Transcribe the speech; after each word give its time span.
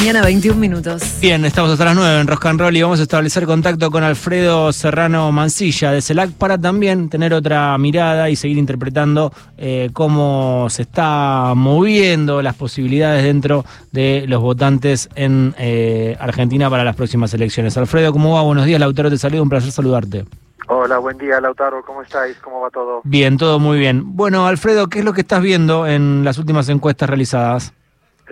mañana, 0.00 0.22
21 0.22 0.58
minutos. 0.58 1.18
Bien, 1.20 1.44
estamos 1.44 1.70
hasta 1.70 1.84
las 1.84 1.94
9 1.94 2.20
en 2.20 2.26
Rock 2.26 2.46
and 2.46 2.58
Roll 2.58 2.74
y 2.74 2.80
vamos 2.80 3.00
a 3.00 3.02
establecer 3.02 3.44
contacto 3.44 3.90
con 3.90 4.02
Alfredo 4.02 4.72
Serrano 4.72 5.30
Mancilla 5.30 5.92
de 5.92 6.00
CELAC 6.00 6.30
para 6.32 6.56
también 6.56 7.10
tener 7.10 7.34
otra 7.34 7.76
mirada 7.76 8.30
y 8.30 8.36
seguir 8.36 8.56
interpretando 8.56 9.30
eh, 9.58 9.90
cómo 9.92 10.68
se 10.70 10.82
está 10.82 11.52
moviendo 11.54 12.40
las 12.40 12.54
posibilidades 12.56 13.24
dentro 13.24 13.66
de 13.92 14.24
los 14.26 14.40
votantes 14.40 15.10
en 15.16 15.54
eh, 15.58 16.16
Argentina 16.18 16.70
para 16.70 16.82
las 16.82 16.96
próximas 16.96 17.34
elecciones. 17.34 17.76
Alfredo, 17.76 18.10
¿cómo 18.10 18.36
va? 18.36 18.40
Buenos 18.40 18.64
días, 18.64 18.80
Lautaro 18.80 19.10
te 19.10 19.18
saludo, 19.18 19.42
un 19.42 19.50
placer 19.50 19.70
saludarte. 19.70 20.24
Hola, 20.68 20.96
buen 20.96 21.18
día 21.18 21.42
Lautaro, 21.42 21.84
¿cómo 21.84 22.00
estáis? 22.00 22.38
¿Cómo 22.38 22.62
va 22.62 22.70
todo? 22.70 23.02
Bien, 23.04 23.36
todo 23.36 23.58
muy 23.58 23.78
bien. 23.78 24.16
Bueno, 24.16 24.46
Alfredo, 24.46 24.86
¿qué 24.86 25.00
es 25.00 25.04
lo 25.04 25.12
que 25.12 25.20
estás 25.20 25.42
viendo 25.42 25.86
en 25.86 26.24
las 26.24 26.38
últimas 26.38 26.70
encuestas 26.70 27.06
realizadas? 27.06 27.74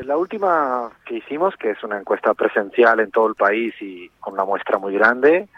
La 0.04 0.16
última 0.16 0.90
que 1.04 1.16
hicimos, 1.16 1.56
que 1.56 1.70
es 1.70 1.82
una 1.82 1.98
encuesta 1.98 2.32
presencial 2.34 3.00
en 3.00 3.10
todo 3.10 3.26
el 3.26 3.34
país 3.34 3.74
y 3.80 4.08
con 4.20 4.34
una 4.34 4.44
muestra 4.44 4.78
muy 4.78 4.94
grande, 4.94 5.48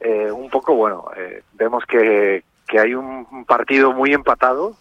eh, 0.00 0.30
un 0.30 0.50
poco, 0.50 0.74
bueno, 0.74 1.06
eh, 1.16 1.42
vemos 1.54 1.84
que, 1.86 2.44
que 2.66 2.80
hay 2.80 2.94
un 2.94 3.44
partido 3.44 3.92
muy 3.92 4.12
empatado, 4.12 4.76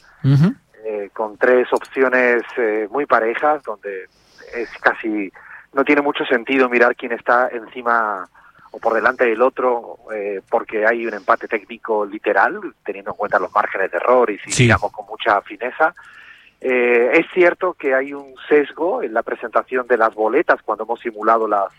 eh, 0.84 1.10
con 1.14 1.38
tres 1.38 1.72
opciones 1.72 2.42
muy 2.90 3.06
parejas, 3.06 3.62
donde 3.64 4.06
es 4.56 4.70
casi, 4.82 5.32
no 5.74 5.84
tiene 5.84 6.02
mucho 6.02 6.26
sentido 6.26 6.68
mirar 6.68 6.96
quién 6.96 7.12
está 7.12 7.50
encima 7.50 8.28
o 8.72 8.80
por 8.80 8.94
delante 8.94 9.26
del 9.26 9.42
otro, 9.42 10.00
porque 10.50 10.86
hay 10.86 11.06
un 11.06 11.14
empate 11.14 11.48
técnico 11.48 12.06
literal, 12.06 12.60
teniendo 12.84 13.12
en 13.12 13.18
cuenta 13.18 13.40
los 13.40 13.54
márgenes 13.54 13.92
de 13.92 13.98
error 13.98 14.30
y 14.32 14.40
si 14.40 14.64
miramos 14.64 14.92
con 14.92 15.06
mucha 15.06 15.42
fineza. 15.42 15.94
Eh, 16.62 17.12
es 17.14 17.26
cierto 17.34 17.74
que 17.74 17.94
hay 17.94 18.14
un 18.14 18.34
sesgo 18.48 19.04
en 19.04 19.14
la 19.14 19.24
presentación 19.24 19.88
de 19.88 19.98
las 19.98 20.14
boletas 20.14 20.62
cuando 20.64 20.84
hemos 20.84 21.00
simulado 21.00 21.48
las, 21.48 21.72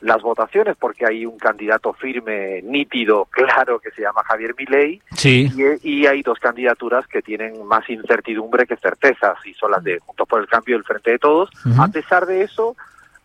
las 0.00 0.22
votaciones, 0.22 0.76
porque 0.78 1.06
hay 1.06 1.26
un 1.26 1.38
candidato 1.38 1.92
firme, 1.92 2.62
nítido, 2.62 3.26
claro, 3.30 3.78
que 3.78 3.90
se 3.90 4.02
llama 4.02 4.22
Javier 4.24 4.54
Milei, 4.56 5.00
sí. 5.14 5.50
y, 5.82 6.06
hay 6.06 6.22
dos 6.22 6.38
candidaturas 6.38 7.06
que 7.06 7.22
tienen 7.22 7.64
más 7.66 7.88
incertidumbre 7.88 8.66
que 8.66 8.76
certezas, 8.76 9.38
y 9.44 9.54
son 9.54 9.72
las 9.72 9.82
de 9.82 9.98
Juntos 9.98 10.28
por 10.28 10.40
el 10.40 10.48
Cambio 10.48 10.76
y 10.76 10.78
el 10.78 10.84
Frente 10.84 11.12
de 11.12 11.18
Todos. 11.18 11.50
A 11.78 11.88
pesar 11.88 12.26
de 12.26 12.42
eso, 12.42 12.76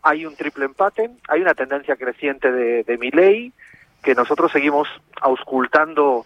hay 0.01 0.25
un 0.25 0.35
triple 0.35 0.65
empate, 0.65 1.11
hay 1.27 1.41
una 1.41 1.53
tendencia 1.53 1.95
creciente 1.95 2.51
de, 2.51 2.83
de 2.83 2.97
Milei, 2.97 3.51
que 4.01 4.15
nosotros 4.15 4.51
seguimos 4.51 4.87
auscultando 5.21 6.25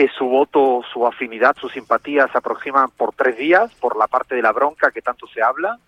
que 0.00 0.08
su 0.16 0.24
voto, 0.24 0.80
su 0.94 1.06
afinidad, 1.06 1.54
su 1.60 1.68
simpatía 1.68 2.26
se 2.28 2.38
aproximan 2.38 2.88
por 2.88 3.12
tres 3.12 3.36
días, 3.36 3.70
por 3.74 3.98
la 3.98 4.06
parte 4.06 4.34
de 4.34 4.40
la 4.40 4.50
bronca 4.50 4.90
que 4.90 5.02
tanto 5.02 5.26
se 5.26 5.42
habla, 5.42 5.78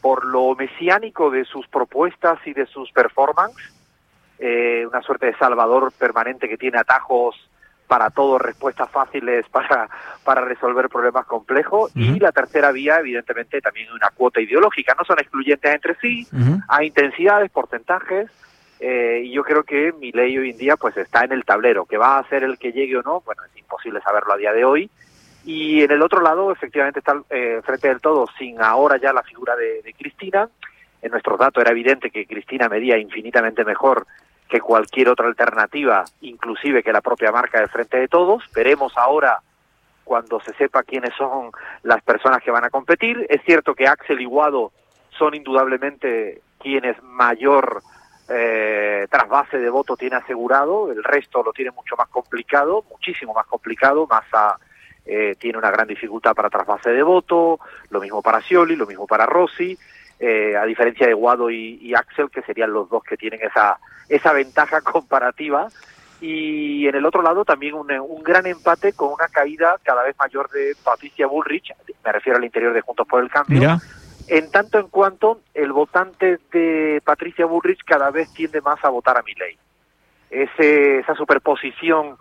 por 0.00 0.24
lo 0.24 0.54
mesiánico 0.54 1.28
de 1.28 1.44
sus 1.44 1.66
propuestas 1.66 2.38
y 2.46 2.52
de 2.52 2.66
sus 2.66 2.92
performances, 2.92 3.74
eh, 4.38 4.86
una 4.88 5.02
suerte 5.02 5.26
de 5.26 5.36
salvador 5.38 5.90
permanente 5.90 6.48
que 6.48 6.56
tiene 6.56 6.78
atajos 6.78 7.34
para 7.88 8.10
todo, 8.10 8.38
respuestas 8.38 8.88
fáciles 8.92 9.44
para, 9.50 9.88
para 10.22 10.42
resolver 10.42 10.88
problemas 10.88 11.26
complejos. 11.26 11.90
Y 11.96 12.20
la 12.20 12.30
tercera 12.30 12.70
vía, 12.70 13.00
evidentemente, 13.00 13.60
también 13.60 13.90
una 13.90 14.10
cuota 14.10 14.40
ideológica. 14.40 14.94
No 14.96 15.04
son 15.04 15.18
excluyentes 15.18 15.74
entre 15.74 15.96
sí, 15.96 16.28
hay 16.68 16.86
intensidades, 16.86 17.50
porcentajes, 17.50 18.30
eh, 18.80 19.22
y 19.24 19.32
yo 19.32 19.42
creo 19.42 19.64
que 19.64 19.92
mi 19.92 20.12
ley 20.12 20.38
hoy 20.38 20.50
en 20.50 20.58
día 20.58 20.76
pues 20.76 20.96
está 20.96 21.24
en 21.24 21.32
el 21.32 21.44
tablero, 21.44 21.86
que 21.86 21.96
va 21.96 22.18
a 22.18 22.28
ser 22.28 22.44
el 22.44 22.58
que 22.58 22.72
llegue 22.72 22.96
o 22.96 23.02
no, 23.02 23.20
bueno, 23.22 23.42
es 23.44 23.56
imposible 23.58 24.00
saberlo 24.00 24.32
a 24.32 24.36
día 24.36 24.52
de 24.52 24.64
hoy. 24.64 24.90
Y 25.44 25.82
en 25.82 25.90
el 25.90 26.02
otro 26.02 26.20
lado, 26.20 26.52
efectivamente, 26.52 26.98
está 27.00 27.20
eh, 27.30 27.60
frente 27.64 27.88
del 27.88 28.00
todo, 28.00 28.26
sin 28.38 28.60
ahora 28.60 28.98
ya 28.98 29.12
la 29.12 29.22
figura 29.22 29.56
de, 29.56 29.94
Cristina. 29.96 30.48
En 31.00 31.10
nuestros 31.10 31.38
datos 31.38 31.62
era 31.62 31.70
evidente 31.70 32.10
que 32.10 32.26
Cristina 32.26 32.68
medía 32.68 32.98
infinitamente 32.98 33.64
mejor 33.64 34.06
que 34.48 34.60
cualquier 34.60 35.08
otra 35.08 35.26
alternativa, 35.26 36.04
inclusive 36.20 36.82
que 36.82 36.92
la 36.92 37.00
propia 37.00 37.32
marca 37.32 37.60
del 37.60 37.68
Frente 37.68 37.98
de 37.98 38.08
Todos. 38.08 38.44
Veremos 38.54 38.92
ahora 38.96 39.38
cuando 40.04 40.40
se 40.40 40.54
sepa 40.54 40.82
quiénes 40.82 41.14
son 41.16 41.50
las 41.82 42.02
personas 42.02 42.42
que 42.42 42.50
van 42.50 42.64
a 42.64 42.70
competir. 42.70 43.26
Es 43.28 43.42
cierto 43.44 43.74
que 43.74 43.86
Axel 43.86 44.20
y 44.20 44.24
Guado 44.24 44.72
son 45.18 45.34
indudablemente 45.34 46.42
quienes 46.58 47.00
mayor 47.02 47.82
eh, 48.28 49.06
trasvase 49.10 49.58
de 49.58 49.70
voto 49.70 49.96
tiene 49.96 50.16
asegurado, 50.16 50.92
el 50.92 51.02
resto 51.02 51.42
lo 51.42 51.52
tiene 51.52 51.70
mucho 51.70 51.96
más 51.96 52.08
complicado, 52.08 52.84
muchísimo 52.90 53.32
más 53.32 53.46
complicado, 53.46 54.06
Massa 54.06 54.58
eh, 55.06 55.36
tiene 55.38 55.56
una 55.56 55.70
gran 55.70 55.88
dificultad 55.88 56.34
para 56.34 56.50
trasvase 56.50 56.90
de 56.90 57.02
voto, 57.02 57.58
lo 57.88 58.00
mismo 58.00 58.20
para 58.20 58.42
Scioli, 58.42 58.76
lo 58.76 58.86
mismo 58.86 59.06
para 59.06 59.24
Rossi, 59.24 59.78
eh, 60.20 60.56
a 60.56 60.64
diferencia 60.64 61.06
de 61.06 61.14
Guado 61.14 61.50
y, 61.50 61.94
Axel, 61.94 62.30
que 62.30 62.42
serían 62.42 62.72
los 62.72 62.90
dos 62.90 63.02
que 63.02 63.16
tienen 63.16 63.40
esa, 63.42 63.78
esa 64.08 64.32
ventaja 64.32 64.80
comparativa. 64.82 65.68
Y 66.20 66.86
en 66.88 66.96
el 66.96 67.06
otro 67.06 67.22
lado 67.22 67.44
también 67.44 67.74
un, 67.74 67.90
un 67.92 68.22
gran 68.24 68.44
empate 68.44 68.92
con 68.92 69.12
una 69.12 69.28
caída 69.28 69.78
cada 69.84 70.02
vez 70.02 70.16
mayor 70.18 70.50
de 70.50 70.76
Patricia 70.82 71.28
Bullrich, 71.28 71.72
me 72.04 72.12
refiero 72.12 72.38
al 72.38 72.44
interior 72.44 72.74
de 72.74 72.80
Juntos 72.80 73.06
por 73.06 73.22
el 73.22 73.30
Cambio, 73.30 73.78
en 74.28 74.50
tanto 74.50 74.78
en 74.78 74.88
cuanto 74.88 75.40
el 75.54 75.72
votante 75.72 76.38
de 76.52 77.00
Patricia 77.04 77.46
Bullrich 77.46 77.82
cada 77.84 78.10
vez 78.10 78.32
tiende 78.32 78.60
más 78.60 78.82
a 78.84 78.90
votar 78.90 79.18
a 79.18 79.22
Milley. 79.22 79.58
Ese, 80.30 80.98
esa 80.98 81.14
superposición 81.14 82.18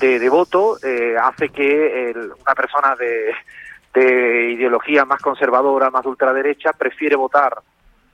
de, 0.00 0.28
voto 0.28 0.78
eh, 0.82 1.16
hace 1.20 1.50
que 1.50 2.14
una 2.14 2.54
persona 2.54 2.96
de, 2.96 4.52
ideología 4.52 5.04
más 5.04 5.20
conservadora, 5.20 5.90
más 5.90 6.06
ultraderecha, 6.06 6.72
prefiere 6.72 7.16
votar 7.16 7.60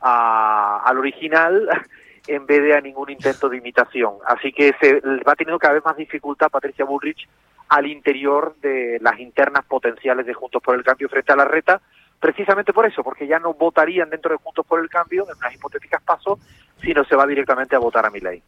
al 0.01 0.99
original 0.99 1.69
en 2.27 2.47
vez 2.47 2.63
de 2.63 2.75
a 2.75 2.81
ningún 2.81 3.11
intento 3.11 3.49
de 3.49 3.59
imitación. 3.59 4.15
Así 4.27 4.53
que 4.53 4.75
se 4.81 5.01
va 5.01 5.37
teniendo 5.37 5.59
cada 5.59 5.75
vez 5.75 5.85
más 5.85 5.97
dificultad 5.97 6.51
Patricia 6.51 6.85
Bullrich 6.85 7.29
al 7.69 7.87
interior 7.87 8.57
de 8.61 8.99
las 9.01 9.19
internas 9.21 9.65
potenciales 9.67 10.27
de 10.27 10.35
Juntos 10.35 10.63
por 10.63 10.75
el 10.75 10.83
Cambio 10.83 11.09
frente 11.09 11.33
a 11.33 11.37
la 11.37 11.45
reta, 11.45 11.81
precisamente 12.21 12.73
por 12.73 12.87
eso, 12.87 13.03
porque 13.03 13.27
ya 13.27 13.39
no 13.39 13.55
votarían 13.55 14.11
dentro 14.11 14.31
de 14.33 14.39
Juntos 14.39 14.67
por 14.67 14.81
el 14.81 14.89
Cambio, 14.89 15.25
en 15.29 15.37
unas 15.37 15.55
hipotéticas 15.55 16.03
pasos, 16.03 16.39
sino 16.83 17.05
se 17.05 17.17
va 17.17 17.27
directamente 17.27 17.77
a 17.77 17.79
votar 17.79 18.07
a 18.07 18.11
mi 18.11 18.21
ley. 18.21 18.43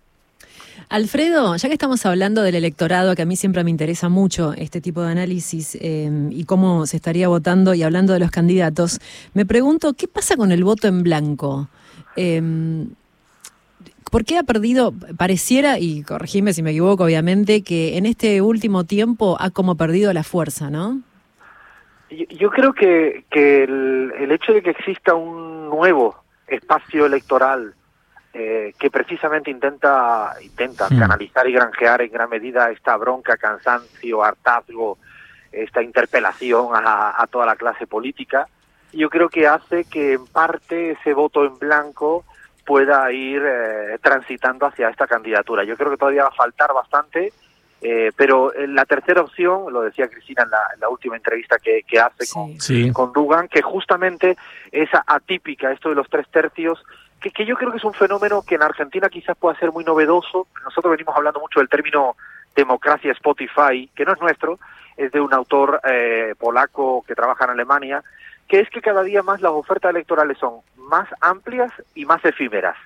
Alfredo, 0.89 1.55
ya 1.57 1.69
que 1.69 1.75
estamos 1.75 2.05
hablando 2.07 2.43
del 2.43 2.55
electorado, 2.55 3.15
que 3.15 3.23
a 3.23 3.27
mí 3.27 3.37
siempre 3.37 3.63
me 3.65 3.71
interesa 3.71 4.09
mucho 4.09 4.55
este 4.55 4.81
tipo 4.81 5.03
de 5.03 5.13
análisis 5.13 5.77
em, 5.81 6.33
y 6.33 6.45
cómo 6.45 6.87
se 6.87 6.97
estaría 6.97 7.29
votando 7.29 7.75
y 7.75 7.83
hablando 7.83 8.13
de 8.13 8.21
los 8.21 8.31
candidatos, 8.31 8.99
me 9.35 9.47
pregunto, 9.47 9.93
¿qué 9.93 10.09
pasa 10.09 10.37
con 10.37 10.53
el 10.53 10.65
voto 10.65 10.89
en 10.89 11.03
blanco? 11.03 11.69
Eh, 12.17 12.43
¿Por 14.11 14.25
qué 14.25 14.39
ha 14.39 14.43
perdido, 14.43 14.93
pareciera, 15.17 15.79
y 15.79 16.03
corregime 16.03 16.53
si 16.53 16.65
me 16.65 16.71
equivoco 16.71 17.05
obviamente, 17.05 17.63
que 17.63 17.97
en 17.97 18.07
este 18.07 18.43
último 18.43 18.83
tiempo 18.83 19.37
ha 19.39 19.51
como 19.51 19.77
perdido 19.77 20.13
la 20.13 20.25
fuerza, 20.25 20.69
¿no? 20.69 21.01
Yo 22.11 22.51
creo 22.51 22.73
que, 22.73 23.25
que 23.31 23.65
el, 23.65 24.31
hecho 24.33 24.53
de 24.53 24.63
que 24.63 24.71
exista 24.71 25.15
un 25.15 25.69
nuevo 25.69 26.17
espacio 26.47 27.07
electoral 27.07 27.75
eh, 28.33 28.73
que 28.79 28.91
precisamente 28.91 29.51
intenta, 29.51 30.35
intenta 30.41 30.89
hmm. 30.89 30.99
canalizar 30.99 31.49
y 31.49 31.53
granjear 31.53 32.03
en 32.03 32.11
gran 32.11 32.29
medida 32.29 32.71
esta 32.71 32.97
bronca, 32.97 33.37
cansancio, 33.37 34.25
hartazgo, 34.25 34.99
esta 35.53 35.83
interpelación 35.83 36.69
a, 36.75 37.27
toda 37.31 37.47
la 37.47 37.57
clase 37.57 37.87
política, 37.87 38.47
yo 38.93 39.09
creo 39.09 39.29
que 39.29 39.47
hace 39.47 39.85
que 39.85 40.15
en 40.15 40.27
parte 40.27 40.93
ese 40.93 41.13
voto 41.13 41.45
en 41.45 41.59
blanco 41.59 42.25
pueda 42.65 43.11
ir 43.13 43.43
eh, 43.45 43.99
transitando 44.01 44.67
hacia 44.67 44.89
esta 44.89 45.07
candidatura. 45.07 45.65
Yo 45.65 45.77
creo 45.77 45.91
que 45.91 45.97
todavía 45.97 46.25
va 46.25 46.29
a 46.29 46.35
faltar 46.35 46.73
bastante 46.73 47.33
eh, 47.83 48.13
pero 48.17 48.53
la 48.69 48.85
tercera 48.85 49.23
opción, 49.23 49.73
lo 49.73 49.83
decía 49.83 50.09
Cristina 50.09 50.43
en 50.43 50.51
la, 50.81 50.89
última 50.89 51.17
entrevista 51.17 51.57
que, 51.59 51.83
hace 51.99 52.27
con, 52.93 53.13
Dugan, 53.13 53.49
que 53.49 53.63
justamente 53.63 54.37
esa 54.71 55.03
atípica, 55.07 55.73
esto 55.73 55.89
de 55.89 55.95
los 55.95 56.09
tres 56.09 56.29
tercios, 56.29 56.83
que, 57.21 57.31
que, 57.31 57.45
yo 57.47 57.57
creo 57.57 57.71
que 57.71 57.79
es 57.79 57.85
un 57.85 57.95
fenómeno 57.95 58.43
que 58.43 58.55
en 58.55 58.63
Argentina 58.63 59.09
quizás 59.09 59.37
pueda 59.37 59.59
ser 59.59 59.73
muy 59.73 59.85
novedoso. 59.85 60.47
Nosotros 60.65 60.91
venimos 60.93 61.17
hablando 61.17 61.41
mucho 61.41 61.61
del 61.61 61.69
término 61.69 62.17
democracia 62.55 63.13
Spotify, 63.13 63.89
que 63.95 64.05
no 64.05 64.13
es 64.13 64.21
nuestro, 64.21 64.59
es 64.97 65.13
de 65.13 65.21
un 65.21 65.33
autor 65.33 65.81
eh, 65.85 66.35
polaco 66.39 67.05
que 67.07 67.15
trabaja 67.15 67.45
en 67.45 67.51
Alemania, 67.51 68.03
que 68.49 68.61
es 68.61 68.69
que 68.71 68.83
cada 68.83 69.03
día 69.03 69.23
más 69.23 69.41
las 69.41 69.53
ofertas 69.53 69.91
electorales 69.91 70.37
son 70.39 70.61
más 70.77 71.09
amplias 71.21 71.73
y 71.95 72.05
más 72.05 72.25
efímeras. 72.25 72.77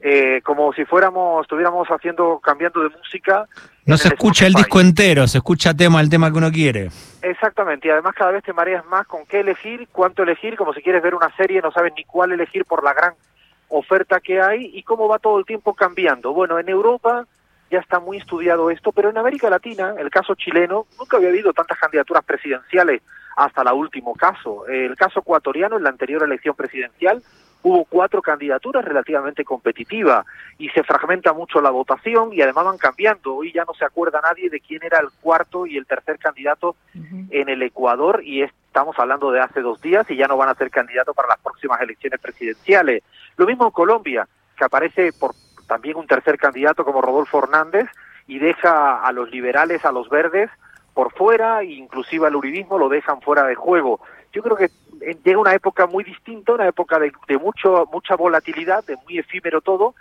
Eh, 0.00 0.40
como 0.42 0.72
si 0.72 0.84
fuéramos, 0.84 1.42
estuviéramos 1.42 1.86
haciendo, 1.88 2.40
cambiando 2.40 2.82
de 2.82 2.90
música. 2.90 3.46
No 3.86 3.96
se 3.96 4.08
escucha 4.08 4.46
el 4.46 4.54
disco 4.54 4.80
entero, 4.80 5.26
se 5.26 5.38
escucha 5.38 5.74
tema 5.74 6.00
el 6.00 6.10
tema 6.10 6.30
que 6.30 6.38
uno 6.38 6.50
quiere. 6.50 6.88
Exactamente, 7.22 7.88
y 7.88 7.90
además 7.90 8.14
cada 8.16 8.32
vez 8.32 8.42
te 8.42 8.52
mareas 8.52 8.84
más 8.86 9.06
con 9.06 9.24
qué 9.26 9.40
elegir, 9.40 9.88
cuánto 9.92 10.22
elegir, 10.22 10.56
como 10.56 10.72
si 10.72 10.82
quieres 10.82 11.02
ver 11.02 11.14
una 11.14 11.34
serie, 11.36 11.60
no 11.60 11.70
sabes 11.70 11.92
ni 11.96 12.04
cuál 12.04 12.32
elegir 12.32 12.64
por 12.64 12.82
la 12.82 12.92
gran 12.92 13.14
oferta 13.68 14.20
que 14.20 14.40
hay 14.40 14.70
y 14.74 14.82
cómo 14.82 15.08
va 15.08 15.18
todo 15.18 15.38
el 15.38 15.44
tiempo 15.44 15.74
cambiando. 15.74 16.32
Bueno, 16.32 16.58
en 16.58 16.68
Europa 16.68 17.26
ya 17.70 17.78
está 17.78 18.00
muy 18.00 18.18
estudiado 18.18 18.70
esto, 18.70 18.92
pero 18.92 19.10
en 19.10 19.18
América 19.18 19.48
Latina, 19.48 19.94
el 19.98 20.10
caso 20.10 20.34
chileno, 20.34 20.86
nunca 20.98 21.16
había 21.16 21.30
habido 21.30 21.52
tantas 21.52 21.78
candidaturas 21.78 22.24
presidenciales 22.24 23.00
hasta 23.36 23.62
el 23.62 23.72
último 23.72 24.14
caso. 24.14 24.66
El 24.66 24.96
caso 24.96 25.20
ecuatoriano, 25.20 25.76
en 25.76 25.84
la 25.84 25.90
anterior 25.90 26.22
elección 26.22 26.54
presidencial, 26.54 27.22
hubo 27.62 27.84
cuatro 27.84 28.20
candidaturas 28.20 28.84
relativamente 28.84 29.44
competitivas 29.44 30.26
y 30.58 30.68
se 30.70 30.82
fragmenta 30.82 31.32
mucho 31.32 31.60
la 31.60 31.70
votación 31.70 32.32
y 32.32 32.42
además 32.42 32.64
van 32.64 32.78
cambiando. 32.78 33.36
Hoy 33.36 33.52
ya 33.52 33.64
no 33.64 33.74
se 33.74 33.84
acuerda 33.84 34.20
nadie 34.20 34.50
de 34.50 34.60
quién 34.60 34.82
era 34.82 34.98
el 34.98 35.08
cuarto 35.20 35.66
y 35.66 35.76
el 35.76 35.86
tercer 35.86 36.18
candidato 36.18 36.76
en 37.30 37.48
el 37.48 37.62
Ecuador 37.62 38.22
y 38.24 38.42
estamos 38.42 38.98
hablando 38.98 39.30
de 39.30 39.40
hace 39.40 39.60
dos 39.60 39.80
días 39.80 40.10
y 40.10 40.16
ya 40.16 40.26
no 40.26 40.36
van 40.36 40.48
a 40.48 40.54
ser 40.54 40.70
candidatos 40.70 41.14
para 41.14 41.28
las 41.28 41.38
próximas 41.38 41.80
elecciones 41.80 42.20
presidenciales. 42.20 43.02
Lo 43.36 43.46
mismo 43.46 43.66
en 43.66 43.70
Colombia, 43.70 44.26
que 44.56 44.64
aparece 44.64 45.12
por 45.12 45.32
también 45.66 45.96
un 45.96 46.06
tercer 46.06 46.38
candidato 46.38 46.84
como 46.84 47.00
Rodolfo 47.00 47.38
Hernández 47.38 47.88
y 48.26 48.38
deja 48.38 49.04
a 49.04 49.12
los 49.12 49.30
liberales, 49.30 49.84
a 49.84 49.92
los 49.92 50.08
verdes 50.08 50.50
por 50.94 51.12
fuera, 51.12 51.64
inclusive 51.64 52.26
al 52.26 52.36
uribismo 52.36 52.78
lo 52.78 52.88
dejan 52.88 53.20
fuera 53.20 53.44
de 53.44 53.54
juego. 53.54 54.00
Yo 54.32 54.42
creo 54.42 54.56
que 54.56 54.70
llega 55.24 55.38
una 55.38 55.54
época 55.54 55.86
muy 55.86 56.04
distinta, 56.04 56.52
una 56.52 56.68
época 56.68 56.98
de, 56.98 57.12
mucho 57.38 57.86
mucha 57.92 58.16
volatilidad, 58.16 58.84
de 58.84 58.96
muy 58.96 59.18
efímero 59.18 59.60
todo, 59.60 59.94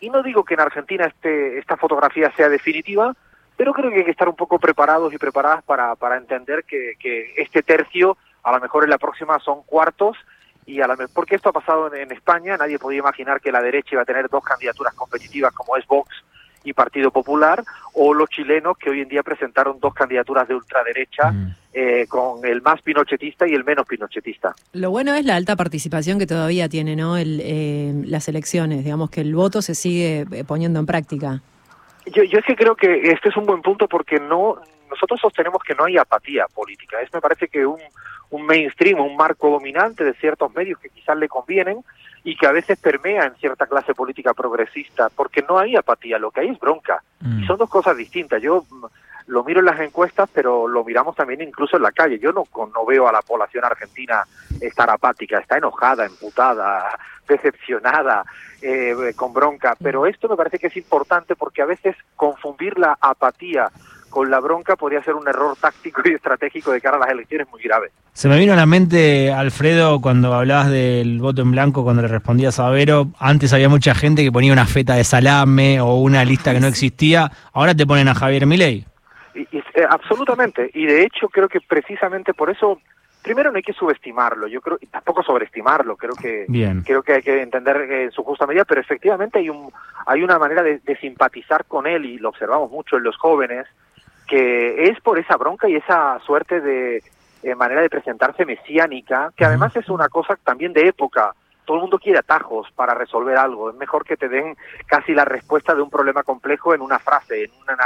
y 0.00 0.10
no 0.10 0.22
digo 0.22 0.44
que 0.44 0.54
en 0.54 0.60
Argentina 0.60 1.06
este, 1.06 1.58
esta 1.58 1.76
fotografía 1.76 2.32
sea 2.36 2.48
definitiva, 2.48 3.14
pero 3.56 3.72
creo 3.72 3.90
que 3.90 3.98
hay 3.98 4.04
que 4.04 4.10
estar 4.10 4.28
un 4.28 4.36
poco 4.36 4.58
preparados 4.58 5.12
y 5.12 5.18
preparadas 5.18 5.62
para, 5.62 5.94
para 5.94 6.16
entender 6.16 6.64
que, 6.64 6.94
que 6.98 7.34
este 7.36 7.62
tercio, 7.62 8.16
a 8.42 8.52
lo 8.52 8.60
mejor 8.60 8.84
en 8.84 8.90
la 8.90 8.98
próxima 8.98 9.38
son 9.38 9.62
cuartos, 9.62 10.16
y 10.64 10.80
a 10.80 10.86
la 10.86 10.96
porque 11.12 11.34
esto 11.34 11.48
ha 11.48 11.52
pasado 11.52 11.92
en, 11.92 12.12
España, 12.12 12.56
nadie 12.56 12.78
podía 12.78 13.00
imaginar 13.00 13.40
que 13.40 13.50
la 13.50 13.60
derecha 13.60 13.90
iba 13.92 14.02
a 14.02 14.06
tener 14.06 14.28
dos 14.28 14.44
candidaturas 14.44 14.94
competitivas 14.94 15.52
como 15.52 15.76
es 15.76 15.86
Vox 15.86 16.08
y 16.64 16.72
Partido 16.72 17.10
Popular, 17.10 17.62
o 17.94 18.14
los 18.14 18.28
chilenos 18.30 18.76
que 18.78 18.90
hoy 18.90 19.00
en 19.00 19.08
día 19.08 19.22
presentaron 19.22 19.78
dos 19.80 19.94
candidaturas 19.94 20.48
de 20.48 20.54
ultraderecha 20.54 21.30
mm. 21.30 21.54
eh, 21.74 22.06
con 22.08 22.44
el 22.44 22.62
más 22.62 22.80
pinochetista 22.82 23.46
y 23.46 23.54
el 23.54 23.64
menos 23.64 23.86
pinochetista. 23.86 24.54
Lo 24.72 24.90
bueno 24.90 25.14
es 25.14 25.24
la 25.24 25.36
alta 25.36 25.56
participación 25.56 26.18
que 26.18 26.26
todavía 26.26 26.68
tiene 26.68 26.96
¿no? 26.96 27.16
El, 27.16 27.40
eh, 27.42 27.92
las 28.06 28.28
elecciones, 28.28 28.84
digamos 28.84 29.10
que 29.10 29.20
el 29.20 29.34
voto 29.34 29.62
se 29.62 29.74
sigue 29.74 30.26
eh, 30.32 30.44
poniendo 30.44 30.80
en 30.80 30.86
práctica. 30.86 31.40
Yo, 32.06 32.24
yo 32.24 32.38
es 32.38 32.44
que 32.44 32.56
creo 32.56 32.74
que 32.74 33.12
este 33.12 33.28
es 33.28 33.36
un 33.36 33.46
buen 33.46 33.62
punto 33.62 33.86
porque 33.86 34.18
no 34.18 34.56
nosotros 34.90 35.20
sostenemos 35.20 35.62
que 35.62 35.74
no 35.74 35.84
hay 35.84 35.96
apatía 35.96 36.46
política. 36.54 37.00
Es 37.00 37.12
me 37.14 37.20
parece 37.20 37.48
que 37.48 37.64
un, 37.64 37.80
un 38.30 38.44
mainstream, 38.44 39.00
un 39.00 39.16
marco 39.16 39.50
dominante 39.50 40.04
de 40.04 40.12
ciertos 40.14 40.54
medios 40.54 40.78
que 40.78 40.90
quizás 40.90 41.16
le 41.16 41.28
convienen 41.28 41.78
y 42.24 42.36
que 42.36 42.46
a 42.46 42.52
veces 42.52 42.78
permea 42.78 43.24
en 43.24 43.34
cierta 43.36 43.66
clase 43.66 43.94
política 43.94 44.32
progresista, 44.32 45.08
porque 45.08 45.42
no 45.42 45.58
hay 45.58 45.76
apatía, 45.76 46.18
lo 46.18 46.30
que 46.30 46.40
hay 46.40 46.48
es 46.48 46.58
bronca. 46.58 47.02
Y 47.20 47.42
mm. 47.42 47.46
son 47.46 47.58
dos 47.58 47.68
cosas 47.68 47.96
distintas. 47.96 48.40
Yo 48.40 48.64
mm, 48.68 48.84
lo 49.26 49.44
miro 49.44 49.60
en 49.60 49.66
las 49.66 49.80
encuestas, 49.80 50.28
pero 50.32 50.68
lo 50.68 50.84
miramos 50.84 51.16
también 51.16 51.40
incluso 51.42 51.76
en 51.76 51.82
la 51.82 51.92
calle. 51.92 52.18
Yo 52.18 52.32
no, 52.32 52.44
no 52.54 52.86
veo 52.86 53.08
a 53.08 53.12
la 53.12 53.22
población 53.22 53.64
argentina 53.64 54.22
estar 54.60 54.88
apática, 54.88 55.38
está 55.38 55.58
enojada, 55.58 56.04
emputada, 56.06 56.98
decepcionada, 57.28 58.24
eh, 58.60 59.12
con 59.16 59.32
bronca. 59.32 59.76
Pero 59.82 60.06
esto 60.06 60.28
me 60.28 60.36
parece 60.36 60.58
que 60.58 60.68
es 60.68 60.76
importante 60.76 61.34
porque 61.34 61.62
a 61.62 61.66
veces 61.66 61.96
confundir 62.14 62.78
la 62.78 62.96
apatía 63.00 63.70
con 64.12 64.30
la 64.30 64.38
bronca 64.38 64.76
podría 64.76 65.02
ser 65.02 65.14
un 65.14 65.26
error 65.26 65.56
táctico 65.60 66.02
y 66.04 66.12
estratégico 66.12 66.70
de 66.70 66.80
cara 66.80 66.98
a 66.98 67.00
las 67.00 67.08
elecciones 67.08 67.48
muy 67.50 67.60
grave. 67.62 67.90
Se 68.12 68.28
me 68.28 68.38
vino 68.38 68.52
a 68.52 68.56
la 68.56 68.66
mente, 68.66 69.32
Alfredo, 69.32 70.00
cuando 70.00 70.32
hablabas 70.34 70.70
del 70.70 71.18
voto 71.18 71.42
en 71.42 71.50
blanco, 71.50 71.82
cuando 71.82 72.02
le 72.02 72.08
respondías 72.08 72.60
a 72.60 72.70
Vero, 72.70 73.08
antes 73.18 73.52
había 73.52 73.68
mucha 73.68 73.94
gente 73.94 74.22
que 74.22 74.30
ponía 74.30 74.52
una 74.52 74.66
feta 74.66 74.94
de 74.94 75.02
salame 75.02 75.80
o 75.80 75.96
una 75.96 76.24
lista 76.24 76.52
que 76.52 76.60
no 76.60 76.68
existía, 76.68 77.32
ahora 77.52 77.74
te 77.74 77.86
ponen 77.86 78.06
a 78.06 78.14
Javier 78.14 78.46
Milei. 78.46 78.84
Y, 79.34 79.56
eh, 79.56 79.62
absolutamente, 79.88 80.70
y 80.74 80.84
de 80.84 81.04
hecho 81.04 81.28
creo 81.28 81.48
que 81.48 81.60
precisamente 81.60 82.34
por 82.34 82.50
eso 82.50 82.78
primero 83.22 83.50
no 83.50 83.56
hay 83.56 83.62
que 83.62 83.72
subestimarlo, 83.72 84.46
yo 84.46 84.60
creo, 84.60 84.78
y 84.80 84.86
tampoco 84.86 85.22
sobreestimarlo, 85.22 85.96
creo 85.96 86.14
que 86.14 86.44
creo 86.84 87.02
que 87.02 87.14
hay 87.14 87.22
que 87.22 87.40
entender 87.40 87.76
en 87.90 88.10
su 88.10 88.22
justa 88.24 88.46
medida, 88.46 88.64
pero 88.64 88.80
efectivamente 88.80 89.38
hay 89.38 89.48
un 89.48 89.72
hay 90.06 90.22
una 90.22 90.38
manera 90.38 90.62
de, 90.62 90.80
simpatizar 91.00 91.64
con 91.64 91.86
él 91.86 92.04
y 92.04 92.18
lo 92.18 92.28
observamos 92.28 92.70
mucho 92.70 92.96
en 92.96 93.04
los 93.04 93.16
jóvenes, 93.16 93.66
que 94.32 94.84
es 94.84 94.98
por 95.02 95.18
esa 95.18 95.36
bronca 95.36 95.68
y 95.68 95.76
esa 95.76 96.18
suerte 96.20 96.62
de 96.62 97.02
eh, 97.42 97.54
manera 97.54 97.82
de 97.82 97.90
presentarse 97.90 98.46
mesiánica, 98.46 99.30
que 99.36 99.44
además 99.44 99.76
es 99.76 99.90
una 99.90 100.08
cosa 100.08 100.38
también 100.42 100.72
de 100.72 100.88
época. 100.88 101.34
Todo 101.66 101.76
el 101.76 101.82
mundo 101.82 101.98
quiere 101.98 102.18
atajos 102.18 102.66
para 102.74 102.94
resolver 102.94 103.36
algo. 103.36 103.68
Es 103.68 103.76
mejor 103.76 104.06
que 104.06 104.16
te 104.16 104.30
den 104.30 104.56
casi 104.86 105.12
la 105.12 105.26
respuesta 105.26 105.74
de 105.74 105.82
un 105.82 105.90
problema 105.90 106.22
complejo 106.22 106.72
en 106.72 106.80
una 106.80 106.98
frase, 106.98 107.44
en 107.44 107.50
una 107.62 107.84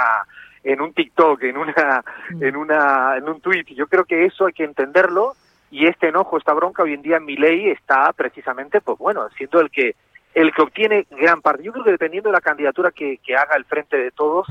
en 0.63 0.81
un 0.81 0.93
TikTok, 0.93 1.43
en 1.43 1.57
una 1.57 2.05
en 2.41 2.55
una 2.55 3.17
en 3.17 3.29
un 3.29 3.41
tweet. 3.41 3.65
Yo 3.75 3.89
creo 3.89 4.05
que 4.05 4.25
eso 4.25 4.47
hay 4.47 4.53
que 4.53 4.63
entenderlo 4.63 5.33
y 5.73 5.89
este 5.89 6.11
enojo, 6.11 6.39
esta 6.39 6.55
bronca 6.55 6.85
hoy 6.85 6.95
en 6.95 7.03
día 7.03 7.17
en 7.17 7.25
mi 7.25 7.37
ley 7.37 7.71
está 7.71 8.13
precisamente 8.13 8.81
pues 8.81 8.99
bueno, 8.99 9.29
siendo 9.31 9.61
el 9.61 9.69
que 9.69 9.97
el 10.33 10.53
que 10.53 10.63
obtiene 10.63 11.07
gran 11.11 11.43
parte. 11.43 11.65
Yo 11.65 11.73
creo 11.73 11.85
que 11.85 11.91
dependiendo 11.91 12.29
de 12.29 12.35
la 12.35 12.41
candidatura 12.41 12.93
que, 12.93 13.19
haga 13.35 13.57
el 13.57 13.65
frente 13.65 13.97
de 13.97 14.13
todos, 14.13 14.47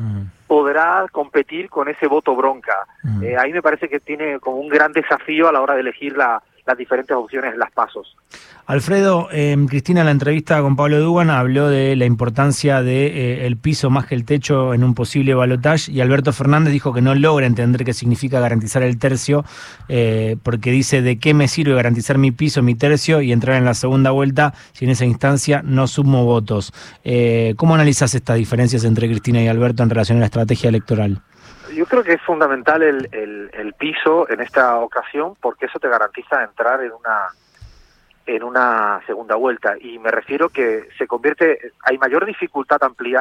podrá 0.56 1.06
competir 1.12 1.69
con 1.69 1.90
ese 1.90 2.07
voto 2.07 2.34
bronca. 2.34 2.88
Eh, 3.22 3.36
ahí 3.38 3.52
me 3.52 3.62
parece 3.62 3.90
que 3.90 4.00
tiene 4.00 4.40
como 4.40 4.56
un 4.56 4.69
gran 4.69 4.94
desafío 4.94 5.50
a 5.50 5.52
la 5.52 5.60
hora 5.60 5.74
de 5.74 5.81
elegir 5.81 6.16
la, 6.16 6.42
las 6.66 6.78
diferentes 6.78 7.16
opciones 7.16 7.56
las 7.58 7.72
pasos. 7.72 8.16
Alfredo, 8.66 9.28
eh, 9.32 9.56
Cristina 9.70 10.00
en 10.00 10.06
la 10.08 10.12
entrevista 10.12 10.60
con 10.62 10.76
Pablo 10.76 11.00
Dugan 11.00 11.30
habló 11.30 11.70
de 11.70 11.96
la 11.96 12.06
importancia 12.06 12.78
del 12.78 12.86
de, 12.86 13.48
eh, 13.48 13.56
piso 13.62 13.92
más 13.92 14.08
que 14.08 14.16
el 14.16 14.26
techo 14.26 14.74
en 14.74 14.84
un 14.84 14.96
posible 14.96 15.36
balotaje 15.36 15.92
y 15.92 16.02
Alberto 16.02 16.34
Fernández 16.34 16.74
dijo 16.74 16.92
que 16.92 17.02
no 17.02 17.14
logra 17.14 17.46
entender 17.46 17.86
qué 17.86 17.94
significa 17.94 18.40
garantizar 18.40 18.82
el 18.82 18.98
tercio 18.98 19.46
eh, 19.88 20.38
porque 20.42 20.72
dice 20.72 21.04
de 21.04 21.20
qué 21.20 21.36
me 21.36 21.48
sirve 21.48 21.76
garantizar 21.76 22.18
mi 22.18 22.32
piso, 22.32 22.64
mi 22.64 22.74
tercio 22.74 23.22
y 23.22 23.32
entrar 23.32 23.58
en 23.58 23.66
la 23.66 23.76
segunda 23.76 24.12
vuelta 24.12 24.54
si 24.74 24.86
en 24.86 24.92
esa 24.92 25.06
instancia 25.06 25.62
no 25.64 25.88
sumo 25.88 26.26
votos. 26.26 26.74
Eh, 27.04 27.54
¿Cómo 27.58 27.76
analizas 27.76 28.16
estas 28.16 28.38
diferencias 28.38 28.84
entre 28.84 29.08
Cristina 29.08 29.44
y 29.44 29.48
Alberto 29.48 29.84
en 29.84 29.92
relación 29.92 30.18
a 30.18 30.22
la 30.22 30.26
estrategia 30.26 30.70
electoral? 30.70 31.22
Yo 31.74 31.86
creo 31.86 32.04
que 32.04 32.14
es 32.14 32.22
fundamental 32.22 32.84
el, 32.84 33.10
el, 33.12 33.74
piso 33.74 34.30
en 34.30 34.42
esta 34.42 34.78
ocasión 34.80 35.36
porque 35.42 35.66
eso 35.66 35.80
te 35.80 35.90
garantiza 35.90 36.44
entrar 36.44 36.82
en 36.82 36.92
una 36.92 37.28
en 38.28 38.44
una 38.44 39.02
segunda 39.06 39.36
vuelta. 39.36 39.76
Y 39.80 40.00
me 40.00 40.10
refiero 40.10 40.50
que 40.50 40.88
se 40.98 41.06
convierte 41.06 41.72
hay 41.84 41.98
mayor 41.98 42.26
dificultad 42.26 42.80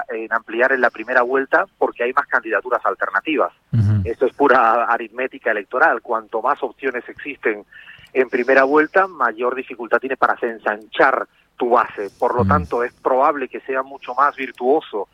en 0.09 0.33
ampliar 0.33 0.73
en 0.73 0.81
la 0.81 0.91
primera 0.91 1.23
vuelta 1.23 1.67
porque 1.79 2.05
hay 2.05 2.13
más 2.13 2.27
candidaturas 2.27 2.85
alternativas. 2.85 3.53
Esto 4.05 4.27
es 4.27 4.35
pura 4.35 4.85
aritmética 4.85 5.51
electoral. 5.51 6.01
Cuanto 6.01 6.41
más 6.41 6.63
opciones 6.63 7.07
existen 7.09 7.65
en 8.13 8.31
primera 8.31 8.65
vuelta 8.65 9.07
mayor 9.07 9.55
dificultad 9.55 9.99
tienes 9.99 10.19
para 10.19 10.37
ensanchar 10.41 11.27
tu 11.57 11.71
base. 11.71 12.11
Por 12.19 12.35
lo 12.35 12.45
tanto 12.45 12.83
es 12.83 12.93
probable 12.95 13.49
que 13.49 13.61
sea 13.61 13.83
mucho 13.83 14.15
más 14.15 14.35
virtuoso 14.37 15.09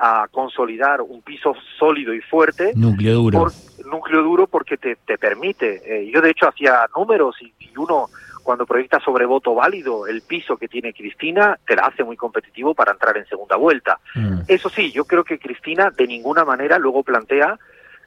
a 0.00 0.26
consolidar 0.30 1.02
un 1.02 1.20
piso 1.20 1.54
sólido 1.78 2.14
y 2.14 2.22
fuerte. 2.22 2.72
Núcleo 2.74 3.16
duro. 3.16 3.46
núcleo 3.84 4.22
duro 4.22 4.46
porque 4.46 4.78
te, 4.78 4.96
te 4.96 5.18
permite. 5.18 5.82
Eh, 5.84 6.10
yo 6.10 6.22
de 6.22 6.30
hecho 6.30 6.48
hacía 6.48 6.86
números 6.96 7.36
y, 7.40 7.52
uno 7.76 8.08
cuando 8.42 8.66
proyecta 8.66 8.98
sobre 9.00 9.24
voto 9.24 9.54
válido 9.54 10.06
el 10.06 10.22
piso 10.22 10.56
que 10.56 10.68
tiene 10.68 10.92
Cristina, 10.92 11.58
te 11.66 11.76
la 11.76 11.82
hace 11.82 12.04
muy 12.04 12.16
competitivo 12.16 12.74
para 12.74 12.92
entrar 12.92 13.16
en 13.16 13.26
segunda 13.26 13.56
vuelta. 13.56 13.98
Mm. 14.14 14.40
Eso 14.48 14.68
sí, 14.68 14.90
yo 14.92 15.04
creo 15.04 15.24
que 15.24 15.38
Cristina 15.38 15.90
de 15.90 16.06
ninguna 16.06 16.44
manera 16.44 16.78
luego 16.78 17.02
plantea 17.02 17.58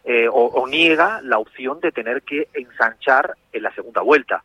eh, 0.04 0.28
o, 0.32 0.68
niega 0.68 1.22
la 1.24 1.38
opción 1.40 1.80
de 1.80 1.92
tener 1.92 2.24
que 2.24 2.50
ensanchar 2.54 3.36
en 3.52 3.64
la 3.64 3.74
segunda 3.74 4.02
vuelta. 4.02 4.44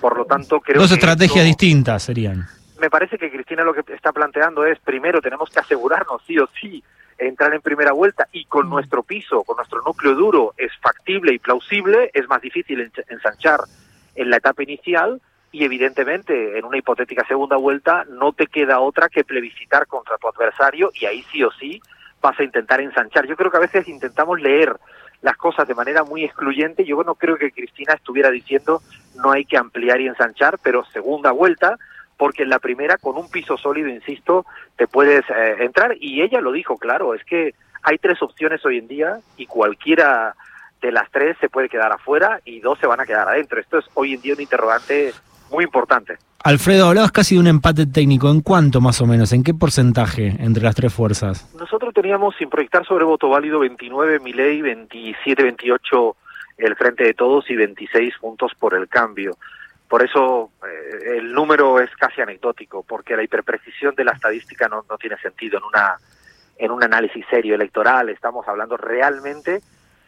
Por 0.00 0.16
lo 0.16 0.24
tanto, 0.24 0.60
creo 0.60 0.80
Dos 0.80 0.92
estrategias 0.92 1.44
distintas 1.44 2.02
serían 2.02 2.46
me 2.80 2.90
parece 2.90 3.18
que 3.18 3.30
Cristina 3.30 3.62
lo 3.62 3.74
que 3.74 3.92
está 3.92 4.12
planteando 4.12 4.64
es, 4.64 4.78
primero, 4.80 5.20
tenemos 5.20 5.50
que 5.50 5.60
asegurarnos 5.60 6.22
sí 6.26 6.38
o 6.38 6.48
sí 6.60 6.82
entrar 7.18 7.52
en 7.54 7.60
primera 7.60 7.92
vuelta 7.92 8.26
y 8.32 8.46
con 8.46 8.70
nuestro 8.70 9.02
piso, 9.02 9.44
con 9.44 9.56
nuestro 9.58 9.82
núcleo 9.82 10.14
duro, 10.14 10.54
es 10.56 10.72
factible 10.80 11.34
y 11.34 11.38
plausible, 11.38 12.10
es 12.14 12.26
más 12.28 12.40
difícil 12.40 12.90
ensanchar 13.08 13.60
en 14.14 14.30
la 14.30 14.38
etapa 14.38 14.62
inicial 14.62 15.20
y 15.52 15.64
evidentemente 15.64 16.58
en 16.58 16.64
una 16.64 16.78
hipotética 16.78 17.26
segunda 17.26 17.56
vuelta 17.56 18.04
no 18.08 18.32
te 18.32 18.46
queda 18.46 18.80
otra 18.80 19.10
que 19.10 19.24
plebiscitar 19.24 19.86
contra 19.86 20.16
tu 20.16 20.28
adversario 20.28 20.90
y 20.94 21.04
ahí 21.04 21.22
sí 21.30 21.44
o 21.44 21.50
sí 21.52 21.82
vas 22.22 22.40
a 22.40 22.44
intentar 22.44 22.80
ensanchar. 22.80 23.26
Yo 23.26 23.36
creo 23.36 23.50
que 23.50 23.58
a 23.58 23.60
veces 23.60 23.86
intentamos 23.88 24.40
leer 24.40 24.74
las 25.20 25.36
cosas 25.36 25.68
de 25.68 25.74
manera 25.74 26.04
muy 26.04 26.24
excluyente. 26.24 26.84
Yo 26.84 27.02
no 27.04 27.14
creo 27.14 27.36
que 27.36 27.52
Cristina 27.52 27.94
estuviera 27.94 28.30
diciendo 28.30 28.80
no 29.16 29.32
hay 29.32 29.44
que 29.44 29.58
ampliar 29.58 30.00
y 30.00 30.06
ensanchar, 30.06 30.58
pero 30.62 30.84
segunda 30.86 31.32
vuelta 31.32 31.76
porque 32.20 32.42
en 32.42 32.50
la 32.50 32.58
primera, 32.58 32.98
con 32.98 33.16
un 33.16 33.30
piso 33.30 33.56
sólido, 33.56 33.88
insisto, 33.88 34.44
te 34.76 34.86
puedes 34.86 35.24
eh, 35.30 35.56
entrar. 35.60 35.96
Y 35.98 36.20
ella 36.20 36.42
lo 36.42 36.52
dijo, 36.52 36.76
claro, 36.76 37.14
es 37.14 37.24
que 37.24 37.54
hay 37.82 37.96
tres 37.96 38.20
opciones 38.20 38.62
hoy 38.66 38.76
en 38.76 38.88
día 38.88 39.20
y 39.38 39.46
cualquiera 39.46 40.34
de 40.82 40.92
las 40.92 41.10
tres 41.10 41.38
se 41.40 41.48
puede 41.48 41.70
quedar 41.70 41.90
afuera 41.90 42.42
y 42.44 42.60
dos 42.60 42.78
se 42.78 42.86
van 42.86 43.00
a 43.00 43.06
quedar 43.06 43.26
adentro. 43.26 43.58
Esto 43.58 43.78
es 43.78 43.86
hoy 43.94 44.12
en 44.12 44.20
día 44.20 44.34
un 44.34 44.42
interrogante 44.42 45.14
muy 45.50 45.64
importante. 45.64 46.18
Alfredo, 46.44 46.88
hablabas 46.88 47.10
casi 47.10 47.36
de 47.36 47.40
un 47.40 47.46
empate 47.46 47.86
técnico. 47.86 48.30
¿En 48.30 48.42
cuánto 48.42 48.82
más 48.82 49.00
o 49.00 49.06
menos? 49.06 49.32
¿En 49.32 49.42
qué 49.42 49.54
porcentaje 49.54 50.36
entre 50.40 50.62
las 50.62 50.74
tres 50.74 50.92
fuerzas? 50.92 51.50
Nosotros 51.58 51.94
teníamos, 51.94 52.34
sin 52.36 52.50
proyectar 52.50 52.84
sobre 52.84 53.06
voto 53.06 53.30
válido, 53.30 53.60
29 53.60 54.20
Milei, 54.20 54.60
27, 54.60 55.42
28 55.42 56.16
el 56.58 56.76
Frente 56.76 57.04
de 57.04 57.14
Todos 57.14 57.48
y 57.48 57.56
26 57.56 58.12
puntos 58.20 58.52
por 58.58 58.74
el 58.74 58.88
cambio 58.88 59.38
Por 59.90 60.04
eso 60.04 60.52
eh, 60.64 61.18
el 61.18 61.32
número 61.32 61.80
es 61.80 61.90
casi 61.96 62.20
anecdótico, 62.20 62.84
porque 62.84 63.16
la 63.16 63.24
hiperprecisión 63.24 63.92
de 63.96 64.04
la 64.04 64.12
estadística 64.12 64.68
no, 64.68 64.84
no 64.88 64.96
tiene 64.96 65.18
sentido 65.18 65.58
en 65.58 65.64
una 65.64 65.96
en 66.58 66.70
un 66.70 66.84
análisis 66.84 67.26
serio 67.28 67.56
electoral. 67.56 68.08
Estamos 68.08 68.46
hablando 68.46 68.76
realmente 68.76 69.60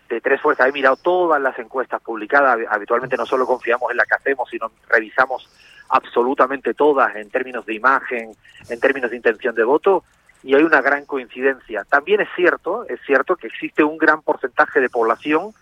de 0.08 0.20
tres 0.20 0.40
fuerzas. 0.40 0.68
He 0.68 0.72
mirado 0.72 0.94
todas 0.94 1.42
las 1.42 1.58
encuestas 1.58 2.00
publicadas. 2.00 2.60
Habitualmente 2.70 3.16
no 3.16 3.26
solo 3.26 3.44
confiamos 3.44 3.90
en 3.90 3.96
la 3.96 4.04
que 4.04 4.14
hacemos, 4.14 4.48
sino 4.50 4.70
revisamos 4.88 5.50
absolutamente 5.88 6.74
todas 6.74 7.16
en 7.16 7.28
términos 7.30 7.66
de 7.66 7.74
imagen, 7.74 8.36
en 8.68 8.80
términos 8.80 9.10
de 9.10 9.16
intención 9.16 9.56
de 9.56 9.64
voto, 9.64 10.04
y 10.44 10.54
hay 10.54 10.62
una 10.62 10.80
gran 10.80 11.06
coincidencia. 11.06 11.82
También 11.90 12.20
es 12.20 12.28
cierto, 12.36 12.86
es 12.88 13.00
cierto 13.04 13.34
que 13.34 13.48
existe 13.48 13.82
un 13.82 13.98
gran 13.98 14.22
porcentaje 14.22 14.80
de 14.80 14.88
población 14.88 15.52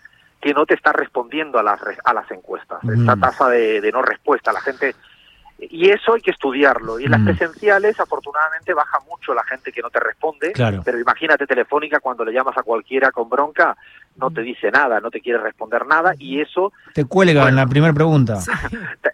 que 0.41 0.53
no 0.53 0.65
te 0.65 0.73
está 0.73 0.91
respondiendo 0.91 1.59
a 1.59 1.63
las, 1.63 1.79
a 2.03 2.13
las 2.13 2.29
encuestas. 2.31 2.83
Esta 2.83 3.15
tasa 3.15 3.49
de, 3.49 3.89
no 3.91 4.01
respuesta, 4.01 4.51
la 4.51 4.61
gente... 4.61 4.95
Y 5.59 5.91
eso 5.91 6.15
hay 6.15 6.21
que 6.21 6.31
estudiarlo. 6.31 6.99
Y 6.99 7.05
en 7.05 7.11
las 7.11 7.21
presenciales, 7.21 7.99
afortunadamente, 7.99 8.73
baja 8.73 8.97
mucho 9.07 9.31
la 9.35 9.43
gente 9.43 9.71
que 9.71 9.83
no 9.83 9.91
te 9.91 9.99
responde. 9.99 10.53
Pero 10.83 10.99
imagínate 10.99 11.45
Telefónica 11.45 11.99
cuando 11.99 12.25
le 12.25 12.33
llamas 12.33 12.57
a 12.57 12.63
cualquiera 12.63 13.11
con 13.11 13.29
bronca, 13.29 13.77
no 14.17 14.29
te 14.29 14.41
dice 14.41 14.71
nada, 14.71 14.99
no 14.99 15.09
te 15.09 15.21
quiere 15.21 15.39
responder 15.39 15.85
nada 15.85 16.13
y 16.17 16.41
eso... 16.41 16.71
Te 16.93 17.05
cuelga 17.05 17.47
en 17.49 17.55
la 17.55 17.65
primera 17.65 17.93
pregunta. 17.93 18.39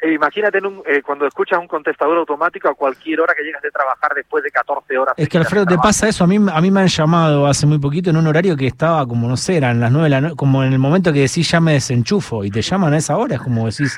Imagínate 0.04 0.60
eh, 0.86 1.02
cuando 1.02 1.26
escuchas 1.26 1.60
un 1.60 1.68
contestador 1.68 2.18
automático 2.18 2.68
a 2.68 2.74
cualquier 2.74 3.22
hora 3.22 3.34
que 3.36 3.44
llegas 3.44 3.62
de 3.62 3.72
trabajar 3.72 4.14
después 4.16 4.44
de 4.44 4.52
14 4.52 4.98
horas. 4.98 5.14
Es 5.18 5.30
que 5.30 5.38
Alfredo, 5.38 5.66
te 5.66 5.78
pasa 5.78 6.08
eso, 6.08 6.24
a 6.24 6.28
mí, 6.28 6.36
a 6.36 6.62
mí 6.62 6.72
me 6.72 6.82
han 6.82 6.88
llamado 6.88 7.48
hace 7.48 7.66
muy 7.66 7.80
poquito 7.80 8.10
en 8.10 8.18
un 8.18 8.28
horario 8.28 8.56
que 8.58 8.68
estaba 8.68 9.06
como, 9.06 9.28
no 9.28 9.38
sé, 9.38 9.58
eran 9.58 9.80
las 9.80 9.92
9 9.92 10.10
de 10.10 10.22
la 10.22 10.36
como 10.36 10.64
en 10.64 10.74
el 10.74 10.80
momento 10.80 11.14
que 11.14 11.22
decís 11.22 11.50
ya 11.50 11.60
me 11.60 11.74
desenchufo 11.74 12.44
y 12.44 12.52
te 12.52 12.62
llaman 12.62 12.94
a 12.94 12.98
esa 12.98 13.18
hora, 13.18 13.36
es 13.36 13.42
como 13.42 13.66
decís... 13.66 13.98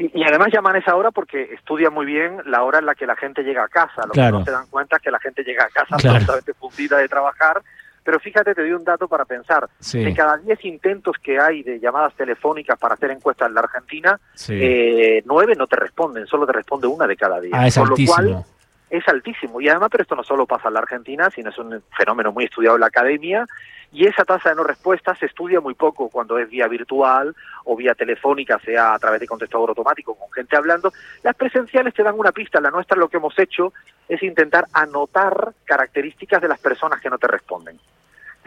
Y, 0.00 0.22
además 0.22 0.50
llaman 0.52 0.76
a 0.76 0.78
esa 0.78 0.94
hora 0.94 1.10
porque 1.10 1.54
estudian 1.54 1.92
muy 1.92 2.06
bien 2.06 2.40
la 2.46 2.62
hora 2.62 2.78
en 2.78 2.86
la 2.86 2.94
que 2.94 3.04
la 3.04 3.16
gente 3.16 3.42
llega 3.42 3.64
a 3.64 3.68
casa. 3.68 4.06
Lo 4.06 4.12
que 4.12 4.30
no 4.30 4.44
se 4.44 4.52
dan 4.52 4.68
cuenta 4.68 4.96
es 4.96 5.02
que 5.02 5.10
la 5.10 5.18
gente 5.18 5.42
llega 5.42 5.64
a 5.64 5.68
casa 5.70 5.96
absolutamente 5.96 6.54
fundida 6.54 6.98
de 6.98 7.08
trabajar 7.08 7.60
pero 8.08 8.20
fíjate, 8.20 8.54
te 8.54 8.62
doy 8.62 8.72
un 8.72 8.84
dato 8.84 9.06
para 9.06 9.26
pensar. 9.26 9.68
De 9.92 10.14
cada 10.14 10.38
10 10.38 10.64
intentos 10.64 11.16
que 11.22 11.38
hay 11.38 11.62
de 11.62 11.78
llamadas 11.78 12.14
telefónicas 12.14 12.78
para 12.78 12.94
hacer 12.94 13.10
encuestas 13.10 13.48
en 13.48 13.54
la 13.54 13.60
Argentina, 13.60 14.18
eh, 14.48 15.22
nueve 15.26 15.54
no 15.54 15.66
te 15.66 15.76
responden, 15.76 16.26
solo 16.26 16.46
te 16.46 16.54
responde 16.54 16.86
una 16.86 17.06
de 17.06 17.18
cada 17.18 17.38
10. 17.38 17.52
Ah, 17.54 17.66
es 17.66 17.76
Por 17.76 17.88
altísimo. 17.90 18.22
lo 18.22 18.32
cual 18.32 18.44
es 18.88 19.06
altísimo. 19.08 19.60
Y 19.60 19.68
además, 19.68 19.90
pero 19.92 20.00
esto 20.04 20.16
no 20.16 20.24
solo 20.24 20.46
pasa 20.46 20.68
en 20.68 20.74
la 20.74 20.80
Argentina, 20.80 21.28
sino 21.28 21.50
es 21.50 21.58
un 21.58 21.82
fenómeno 21.98 22.32
muy 22.32 22.44
estudiado 22.44 22.76
en 22.76 22.80
la 22.80 22.86
academia. 22.86 23.44
Y 23.92 24.06
esa 24.06 24.24
tasa 24.24 24.48
de 24.48 24.54
no 24.54 24.64
respuesta 24.64 25.14
se 25.14 25.26
estudia 25.26 25.60
muy 25.60 25.74
poco 25.74 26.08
cuando 26.08 26.38
es 26.38 26.48
vía 26.48 26.66
virtual 26.66 27.36
o 27.66 27.76
vía 27.76 27.94
telefónica, 27.94 28.58
sea 28.60 28.94
a 28.94 28.98
través 28.98 29.20
de 29.20 29.26
contestador 29.26 29.68
automático 29.68 30.14
con 30.14 30.32
gente 30.32 30.56
hablando. 30.56 30.94
Las 31.22 31.36
presenciales 31.36 31.92
te 31.92 32.02
dan 32.02 32.18
una 32.18 32.32
pista. 32.32 32.58
La 32.58 32.70
nuestra 32.70 32.96
lo 32.96 33.08
que 33.08 33.18
hemos 33.18 33.38
hecho 33.38 33.74
es 34.08 34.22
intentar 34.22 34.64
anotar 34.72 35.52
características 35.66 36.40
de 36.40 36.48
las 36.48 36.58
personas 36.58 37.02
que 37.02 37.10
no 37.10 37.18
te 37.18 37.26
responden 37.26 37.78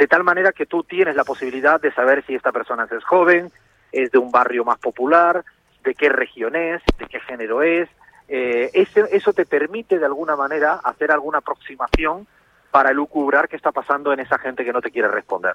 de 0.01 0.07
tal 0.07 0.23
manera 0.23 0.51
que 0.51 0.65
tú 0.65 0.83
tienes 0.83 1.15
la 1.15 1.23
posibilidad 1.23 1.79
de 1.79 1.93
saber 1.93 2.23
si 2.25 2.33
esta 2.33 2.51
persona 2.51 2.87
es 2.89 3.03
joven, 3.03 3.51
es 3.91 4.09
de 4.09 4.17
un 4.17 4.31
barrio 4.31 4.65
más 4.65 4.79
popular, 4.79 5.45
de 5.83 5.93
qué 5.93 6.09
región 6.09 6.55
es, 6.55 6.81
de 6.97 7.05
qué 7.05 7.19
género 7.19 7.61
es. 7.61 7.87
Eh, 8.27 8.71
eso 8.73 9.31
te 9.31 9.45
permite 9.45 9.99
de 9.99 10.05
alguna 10.07 10.35
manera 10.35 10.79
hacer 10.83 11.11
alguna 11.11 11.37
aproximación 11.37 12.25
para 12.71 12.89
elucubrar 12.89 13.47
qué 13.47 13.55
está 13.57 13.71
pasando 13.71 14.11
en 14.11 14.21
esa 14.21 14.39
gente 14.39 14.65
que 14.65 14.73
no 14.73 14.81
te 14.81 14.89
quiere 14.89 15.07
responder. 15.07 15.53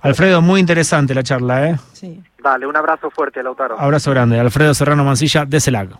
Alfredo, 0.00 0.40
muy 0.40 0.58
interesante 0.58 1.14
la 1.14 1.22
charla, 1.22 1.68
¿eh? 1.68 1.76
Sí. 1.92 2.22
Vale, 2.38 2.66
un 2.66 2.76
abrazo 2.76 3.10
fuerte, 3.10 3.42
Lautaro. 3.42 3.78
Abrazo 3.78 4.12
grande. 4.12 4.40
Alfredo 4.40 4.72
Serrano 4.72 5.04
Mancilla, 5.04 5.44
de 5.44 5.60
CELAC. 5.60 5.90